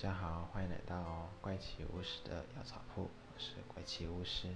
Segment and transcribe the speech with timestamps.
[0.00, 4.46] 大家好，欢迎来到怪奇巫师的药草铺，我是怪奇巫师。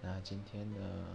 [0.00, 1.06] 那今天呢，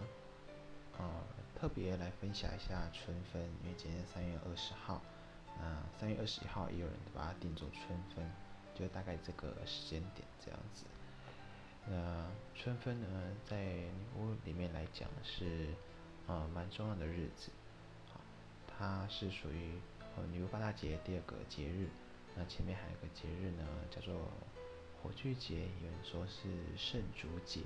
[1.00, 1.10] 呃，
[1.56, 5.02] 特别来分享一下春分，因为今天三月二十号，
[5.58, 8.32] 那三月二十一号也有人把它定做春分，
[8.76, 10.86] 就大概这个时间点这样子。
[11.88, 15.74] 那春分呢，在女巫里面来讲是
[16.28, 17.50] 呃蛮重要的日子，
[18.68, 19.74] 它是属于
[20.16, 21.90] 呃女巫八大节第二个节日。
[22.36, 24.16] 那前面还有个节日呢，叫做
[25.02, 27.62] 火炬节，有人说是圣烛节。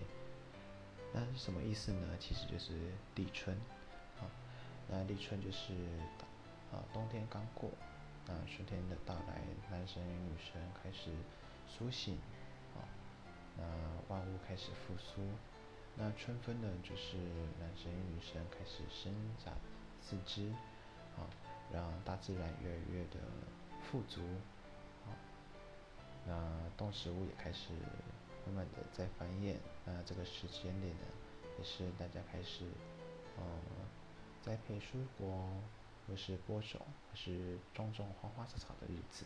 [1.13, 2.07] 那是什么意思呢？
[2.19, 2.73] 其实就是
[3.15, 3.55] 立春，
[4.19, 4.25] 啊，
[4.89, 5.73] 那立春就是
[6.71, 7.69] 啊冬天刚过，
[8.25, 11.11] 那春天的到来，男神与女神开始
[11.67, 12.17] 苏醒，
[12.75, 12.81] 啊，
[13.57, 13.63] 那
[14.07, 15.21] 万物开始复苏。
[15.95, 17.17] 那春分呢，就是
[17.59, 19.13] 男神与女神开始伸
[19.45, 19.53] 展
[20.01, 20.49] 四肢，
[21.15, 21.29] 啊，
[21.71, 23.19] 让大自然越来越的
[23.83, 24.21] 富足。
[26.25, 26.33] 那
[26.77, 27.69] 动植物也开始
[28.45, 31.05] 慢慢的在繁衍，那这个时间点呢，
[31.59, 32.65] 也是大家开始，
[33.37, 33.43] 嗯，
[34.41, 35.49] 栽培蔬果，
[36.07, 39.25] 或是播种，或是种种花花草草的日子。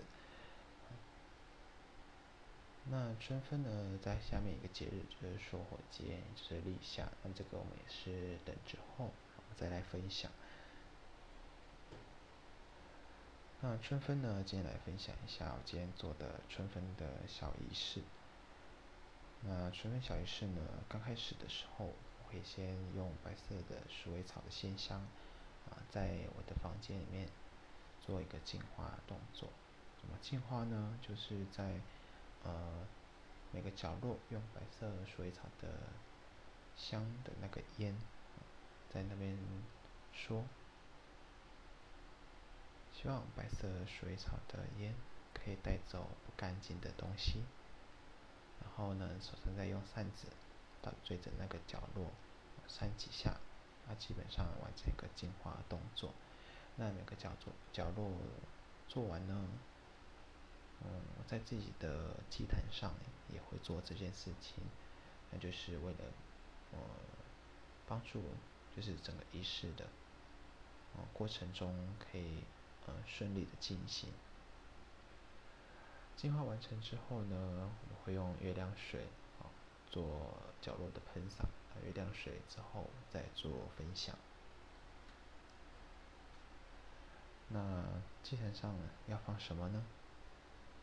[2.89, 9.11] 那春分呢，在下面一个节日就是收获节，就是立夏，那这个我们也是等之后
[9.55, 10.31] 再来分享。
[13.59, 14.43] 那春分呢？
[14.45, 18.03] 今天来分享一下我今天做的春分的小仪式。
[19.41, 20.61] 那春分小仪式呢？
[20.87, 24.99] 刚开始的时候，我会先用白色的鼠尾草的鲜香
[25.71, 27.27] 啊，在我的房间里面
[28.05, 29.49] 做一个净化动作。
[29.99, 30.99] 怎么净化呢？
[31.01, 31.81] 就是在
[32.43, 32.85] 呃
[33.51, 35.67] 每个角落用白色鼠尾草的
[36.75, 37.97] 香的那个烟，
[38.93, 39.35] 在那边
[40.13, 40.43] 说。
[42.99, 44.95] 希望白色水草的烟
[45.31, 47.43] 可以带走不干净的东西。
[48.59, 50.27] 然后呢，手上再用扇子
[50.81, 52.07] 打对着那个角落
[52.67, 53.37] 扇几下，
[53.87, 56.11] 那基本上完成一个净化动作。
[56.75, 58.11] 那每个角落角落
[58.87, 59.47] 做完呢，
[60.83, 62.95] 嗯，在自己的祭坛上
[63.31, 64.63] 也会做这件事情，
[65.29, 65.99] 那就是为了
[66.71, 66.79] 呃
[67.87, 68.23] 帮助，
[68.75, 69.85] 就是整个仪式的
[70.95, 72.43] 呃过程中可以。
[72.87, 74.09] 呃，顺利的进行。
[76.15, 79.01] 净化完成之后呢，我们会用月亮水
[79.39, 79.45] 啊
[79.91, 80.03] 做
[80.59, 81.45] 角落的喷洒。
[81.85, 84.15] 月亮水之后再做分享。
[87.49, 87.83] 那
[88.23, 89.85] 祭坛上要放什么呢？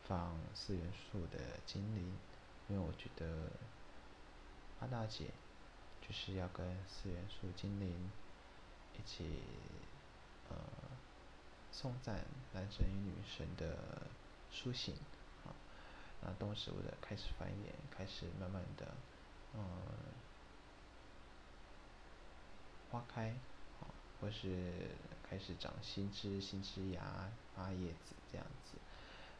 [0.07, 2.13] 放四元素的精灵，
[2.69, 3.51] 因为我觉得
[4.79, 5.31] 阿大姐
[6.01, 8.09] 就是要跟四元素精灵
[8.97, 9.41] 一起
[10.49, 10.55] 呃。
[11.77, 14.07] 颂赞男神与女神的
[14.49, 14.95] 苏醒，
[15.43, 15.51] 啊，
[16.21, 18.87] 那动植物的开始繁衍，开始慢慢的，
[19.53, 19.61] 嗯，
[22.89, 23.35] 花开，
[23.81, 23.91] 啊，
[24.21, 24.87] 或是
[25.29, 28.77] 开始长新枝、新枝芽、发叶子这样子，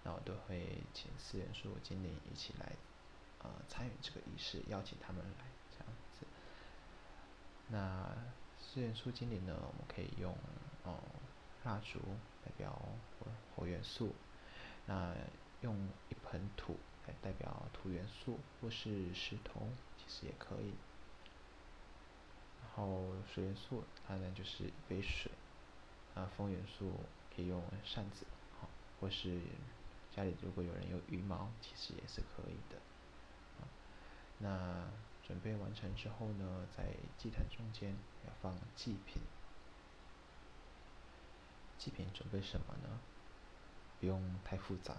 [0.03, 2.73] 那我都会请四元素精灵一起来，
[3.43, 5.87] 呃，参与这个仪式，邀请他们来这样
[6.19, 6.27] 子。
[7.69, 8.13] 那
[8.59, 10.37] 四元素精灵呢，我们可以用，
[10.83, 10.99] 哦。
[11.65, 11.99] 蜡烛
[12.45, 12.71] 代表
[13.19, 14.13] 火火元素，
[14.85, 15.15] 那
[15.61, 15.75] 用
[16.09, 16.77] 一盆土
[17.07, 19.67] 来代表土元素，或是石头
[19.97, 20.73] 其实也可以。
[22.61, 25.31] 然后水元素当然就是一杯水，
[26.13, 26.93] 啊风元素
[27.35, 28.25] 可以用扇子，
[28.61, 28.69] 好，
[29.01, 29.41] 或是
[30.15, 32.79] 家里如果有人有羽毛，其实也是可以的。
[34.37, 34.87] 那
[35.25, 36.83] 准备完成之后呢，在
[37.17, 37.95] 祭坛中间
[38.27, 39.21] 要放祭品。
[41.85, 42.99] 祭品准备什么呢？
[43.99, 44.95] 不用太复杂，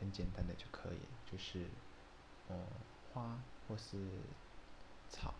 [0.00, 0.98] 很简单的就可以，
[1.30, 1.66] 就是，
[2.48, 2.66] 嗯，
[3.12, 3.38] 花
[3.68, 3.96] 或是
[5.08, 5.32] 草，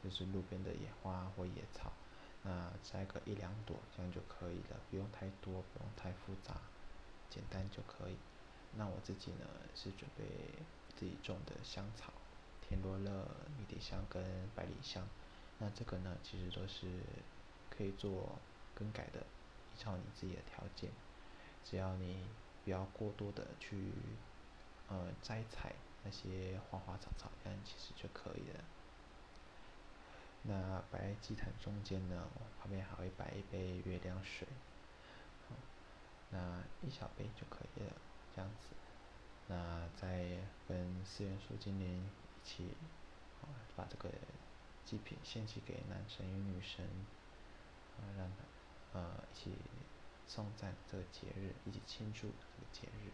[0.00, 1.92] 就是路边的野花或野草，
[2.44, 6.54] 那摘个一两朵这样就可以了，不用太多，不用太复杂，
[7.28, 8.14] 简单就可以。
[8.76, 10.24] 那我自己呢是准备
[10.96, 12.12] 自己种的香草，
[12.62, 13.28] 田螺乐、
[13.58, 14.22] 迷迭香跟
[14.54, 15.04] 百里香，
[15.58, 16.86] 那这个呢其实都是
[17.68, 18.38] 可以做
[18.72, 19.26] 更改的。
[19.78, 20.90] 照你自己的条件，
[21.64, 22.26] 只要你
[22.64, 23.92] 不要过多的去
[24.88, 25.72] 呃摘采
[26.02, 28.64] 那些花花草草，这样其实就可以了。
[30.42, 32.28] 那摆在祭坛中间呢，
[32.60, 34.46] 旁边还会摆一杯月亮水，
[36.30, 37.92] 那一小杯就可以了，
[38.34, 38.68] 这样子。
[39.46, 40.38] 那再
[40.68, 42.68] 跟四元素精灵一起，
[43.76, 44.10] 把这个
[44.84, 46.84] 祭品献祭给男神与女神，
[47.98, 48.53] 啊，让他。
[48.94, 49.02] 呃，
[49.32, 49.50] 一起
[50.26, 53.10] 颂赞这个节日，一起庆祝这个节日，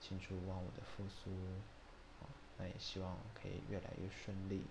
[0.00, 1.30] 庆祝万物的复苏，
[2.58, 4.62] 那也希望可以越来越顺利。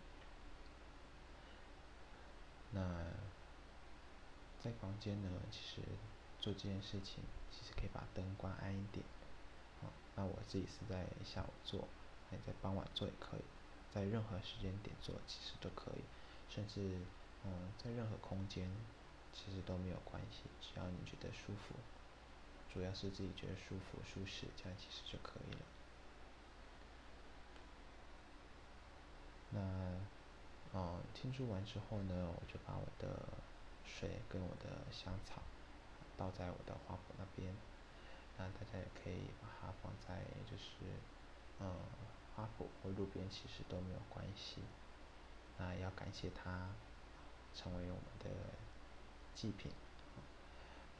[2.72, 2.82] 那
[4.64, 5.82] 在房间呢，其实
[6.40, 9.04] 做这件事情，其实可以把灯关暗一点。
[10.16, 11.88] 那我自己是在下午做，
[12.32, 13.42] 那在傍晚做也可以，
[13.94, 16.04] 在任何时间点做其实都可以，
[16.50, 17.00] 甚至
[17.44, 18.70] 嗯在任何空间
[19.36, 21.76] 其实都没有关系，只要你觉得舒服，
[22.74, 25.60] 主要是自己觉得舒服舒适，这样其实就可以了。
[29.52, 29.60] 那
[30.74, 33.20] 嗯庆祝完之后呢，我就把我的
[33.86, 35.42] 水跟我的香草
[36.18, 37.54] 倒在我的花圃那边。
[38.38, 40.66] 那大家也可以把它放在就是，
[41.60, 41.72] 嗯，
[42.36, 44.62] 花圃或路边其实都没有关系。
[45.58, 46.70] 那要感谢它，
[47.54, 48.26] 成为我们的
[49.36, 49.70] 祭品。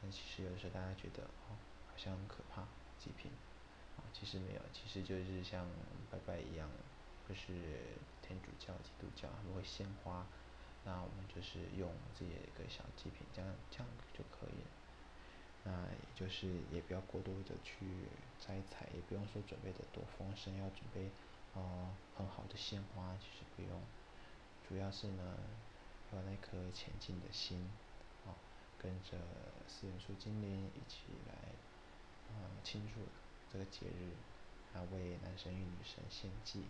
[0.02, 1.56] 那其实有时候大家觉得哦，
[1.88, 2.62] 好像很可怕，
[2.98, 3.32] 祭品。
[3.96, 5.66] 啊其实没有，其实就是像
[6.10, 6.68] 拜拜一样，
[7.28, 10.26] 就是天主教、基督教他们会献花，
[10.84, 14.68] 那我们就是用这些一个小祭品，这样这样就可以了。
[15.64, 17.86] 那也就是也不要过多的去
[18.38, 21.10] 摘采，也不用说准备的多丰盛，要准备
[21.54, 23.82] 呃很好的鲜花，其实不用，
[24.68, 25.36] 主要是呢
[26.12, 27.68] 有那颗前进的心，
[28.82, 29.18] 跟着
[29.66, 31.34] 四元素精灵一起来
[32.34, 33.00] 啊庆祝
[33.52, 34.12] 这个节日，
[34.76, 36.64] 啊为男神与女神献祭。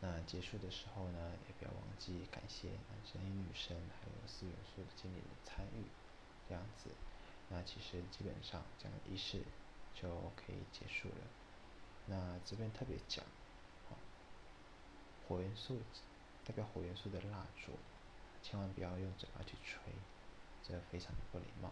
[0.00, 5.84] 那结束的时候呢，也不要忘记感谢男神与女神，还有四元素精灵的参与。
[6.46, 6.90] 这样子，
[7.48, 9.42] 那其实基本上这样仪式
[9.94, 11.24] 就可以结束了。
[12.04, 13.24] 那这边特别讲，
[15.26, 15.80] 火元素
[16.44, 17.72] 代表火元素的蜡烛，
[18.44, 19.80] 千万不要用嘴巴去吹，
[20.62, 21.68] 这非常的不礼貌。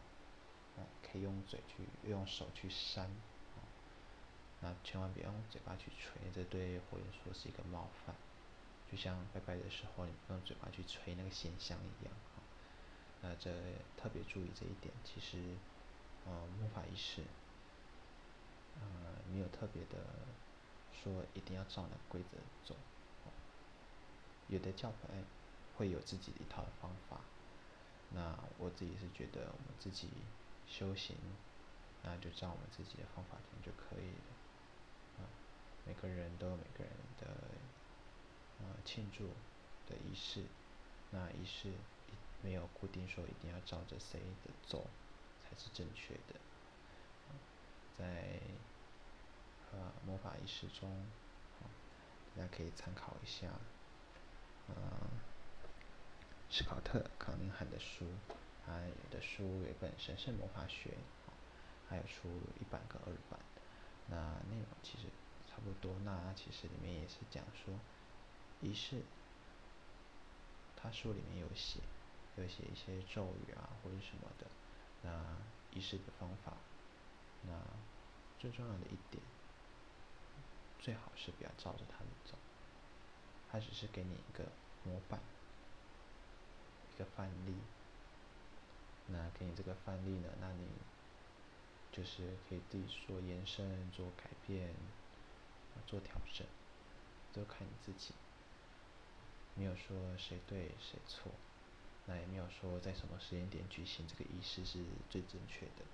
[0.77, 3.11] 啊可以用嘴去，用手去扇。
[4.63, 8.17] 那千万别用嘴巴去吹，这对火元素是一个冒犯。
[8.91, 12.15] 就像拜拜的时候，你用嘴巴去吹那个线香一样。
[13.21, 13.51] 那这
[13.97, 15.57] 特别注意这一点，其实，
[16.25, 17.23] 呃，魔法仪式，
[18.81, 18.83] 呃，
[19.31, 19.99] 没有特别的
[20.93, 22.75] 说一定要照那规则走。
[24.49, 25.09] 有的教派
[25.77, 27.21] 会有自己的一套方法，
[28.11, 30.09] 那我自己是觉得我们自己
[30.69, 31.17] 修行，
[32.03, 35.25] 那就照我们自己的方法做就可以了。
[35.25, 35.29] 啊
[35.87, 37.27] 每个人都有每个人的
[38.61, 39.29] 呃庆祝
[39.89, 40.45] 的仪式，
[41.11, 41.73] 那仪式。
[42.45, 44.85] 没有固定说一定要照着谁的走
[45.45, 46.35] 才是正确的，
[47.97, 48.41] 在
[49.71, 51.07] 呃魔法仪式中，
[52.35, 53.47] 大家可以参考一下，
[54.71, 54.75] 嗯，
[56.53, 58.05] 史考特·康宁汉的书，
[58.67, 58.75] 他
[59.11, 60.91] 的书有一本《神圣魔法学》，
[61.89, 62.29] 还有出
[62.61, 63.41] 一版跟二版，
[64.09, 64.17] 那
[64.51, 65.05] 内容其实
[65.49, 67.73] 差不多，那其实里面也是讲说
[68.61, 69.01] 仪式，
[70.77, 71.81] 他书里面有写。
[72.37, 74.47] 有写一些咒语啊，或者什么的，
[75.03, 75.11] 那
[75.71, 76.55] 仪式的方法，
[77.43, 77.53] 那
[78.39, 79.23] 最重要的一点，
[80.79, 82.35] 最好是不要照着他们走，
[83.51, 84.45] 他只是给你一个
[84.83, 85.21] 模板，
[87.05, 87.55] 范例，
[89.09, 90.67] 那给你这个范例呢，那你
[91.91, 94.75] 就是可以自己做延伸、做改变、
[95.87, 96.47] 做调整，
[97.33, 98.15] 都看你自己，
[99.55, 101.33] 没有说谁对谁错。
[102.07, 105.85] 那也没有说在什么时间点举行这个仪式是最正确的，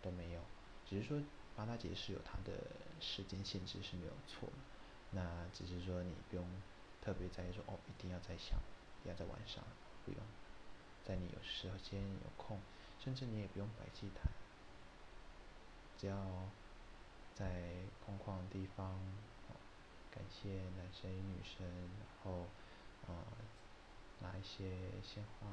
[0.00, 0.40] 都没有，
[0.88, 1.20] 只是说
[1.56, 2.52] 八大节是有它的
[3.00, 4.48] 时间限制是没有错，
[5.10, 6.46] 那只是说你不用
[7.02, 9.64] 特别在意说哦一定要在下午，要在晚上，
[10.08, 10.22] 不用，
[11.04, 12.58] 在你有时间有空，
[12.98, 14.32] 甚至你也不用摆祭坛，
[15.98, 16.16] 只要
[17.34, 18.98] 在空旷的地方，
[20.10, 22.46] 感谢男神与女神，然后
[23.06, 23.26] 啊。
[24.20, 24.68] 拿一些
[25.00, 25.46] 鲜花，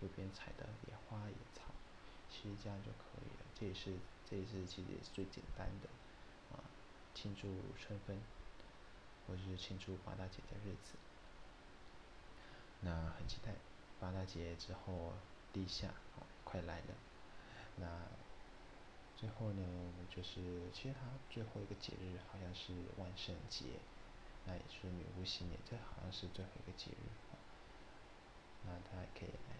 [0.00, 1.64] 路边采的野花野草，
[2.30, 3.44] 其实这样就可以了。
[3.54, 3.92] 这也是
[4.24, 6.64] 这也是其实也是最简单的啊，
[7.14, 7.42] 庆祝
[7.78, 8.18] 春分，
[9.28, 10.96] 或者是庆祝八大节的日子。
[12.82, 13.52] 那很期待
[14.00, 15.12] 八大节之后
[15.52, 16.94] 立夏哦快来了。
[17.76, 17.86] 那
[19.16, 23.66] 最后呢，就是其实它最后一个节日好像是万圣节，
[24.46, 27.04] 那也是女巫新年，这好像是最后一个节日。
[28.64, 29.56] 那大家可以来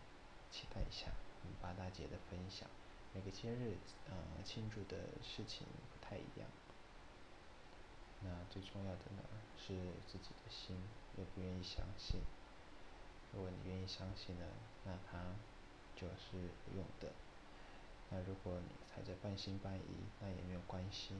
[0.50, 1.07] 期待一下
[1.43, 2.69] 我们八大节的分享。
[3.12, 3.77] 每个节日，
[4.09, 6.49] 呃，庆祝的事情不太一样。
[8.23, 9.23] 那最重要的呢，
[9.59, 9.75] 是
[10.07, 10.77] 自己的心
[11.17, 12.21] 愿不愿意相信。
[13.32, 14.46] 如果你愿意相信呢，
[14.84, 15.18] 那它
[15.94, 17.12] 就是有用的。
[18.10, 21.14] 那如果你还在半信半疑，那也没有关系，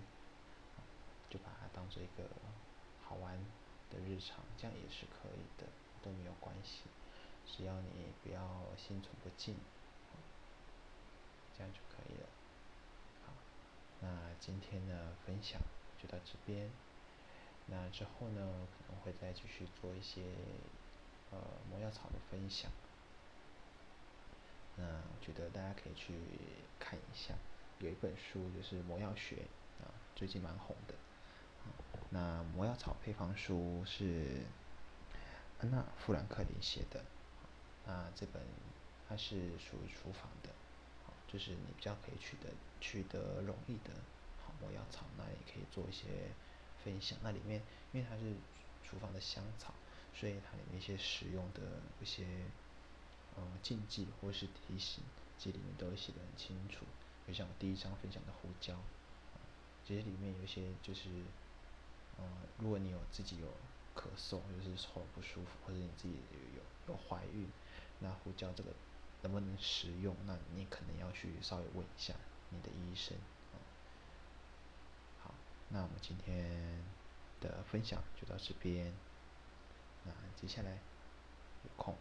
[1.29, 2.29] 就把它当做一个
[3.05, 3.39] 好玩
[3.91, 5.69] 的日常，这样也是可以的，
[6.03, 6.83] 都没有关系，
[7.47, 9.55] 只要你不要心存不敬，
[11.57, 12.27] 这样就可以了。
[13.25, 13.33] 好，
[14.01, 15.61] 那今天的分享
[16.03, 16.71] 就到这边，
[17.67, 20.25] 那之后呢可能会再继续做一些
[21.31, 21.39] 呃
[21.71, 22.71] 魔药草的分享。
[24.77, 26.15] 那我觉得大家可以去
[26.79, 27.35] 看一下，
[27.81, 29.37] 有一本书就是《魔药学》，
[29.85, 30.95] 啊，最近蛮红的。
[32.11, 34.43] 那《魔药草配方书》是
[35.61, 37.05] 安娜·富兰克林写的，
[37.87, 38.43] 那这本
[39.09, 40.49] 它是属于厨房的，
[41.29, 42.49] 就是你比较可以取得
[42.81, 43.91] 取得容易的
[44.47, 46.07] 好魔药草，那也可以做一些
[46.83, 47.19] 分享。
[47.23, 47.61] 那里面
[47.93, 48.35] 因为它是
[48.83, 49.75] 厨房的香草，
[50.21, 52.27] 所以它里面一些使用的一些。
[53.37, 55.05] 呃，禁忌或是提醒，
[55.39, 56.85] 这里面都写的很清楚。
[57.27, 58.75] 就像我第一章分享的胡椒，
[59.87, 61.09] 其实里面有一些就是，
[62.19, 62.25] 呃，
[62.59, 63.47] 如果你有自己有
[63.95, 66.15] 咳嗽，或者是喉咙不舒服，或者你自己
[66.57, 67.47] 有有怀孕，
[68.01, 68.71] 那胡椒这个
[69.23, 70.17] 能不能食用？
[70.27, 72.13] 那你可能要去稍微问一下
[72.49, 73.17] 你的医生。
[75.23, 75.33] 好，
[75.69, 76.83] 那我们今天
[77.41, 78.93] 的分享就到这边，
[80.05, 80.79] 那接下来
[81.65, 81.97] 有空。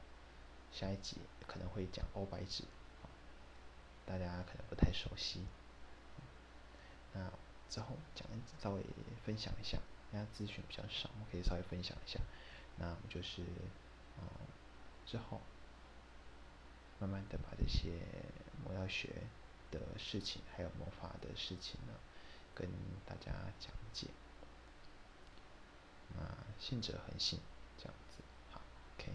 [0.71, 2.63] 下一集可能会讲欧白纸，
[4.05, 5.45] 大家可能不太熟悉。
[7.13, 7.31] 那
[7.67, 8.27] 之后讲
[8.61, 8.83] 稍微
[9.25, 9.79] 分享一下，
[10.11, 12.19] 大家咨询比较少，我可以稍微分享一下。
[12.77, 13.43] 那就是，
[14.19, 14.23] 嗯，
[15.05, 15.41] 之后
[16.99, 17.93] 慢慢的把这些
[18.63, 19.23] 魔药学
[19.71, 21.93] 的事情，还有魔法的事情呢，
[22.53, 22.69] 跟
[23.05, 24.07] 大家讲解。
[26.15, 26.23] 那
[26.59, 27.39] 信者恒信，
[27.79, 28.17] 这样子，
[28.51, 28.61] 好
[28.97, 29.11] ，OK。